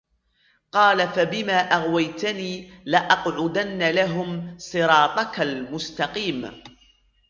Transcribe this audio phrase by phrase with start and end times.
[0.71, 6.61] قَالَ فَبِمَا أَغْوَيْتَنِي لَأَقْعُدَنَّ لَهُمْ صِرَاطَكَ الْمُسْتَقِيمَ